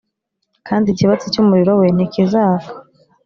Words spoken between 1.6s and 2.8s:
we ntikizaka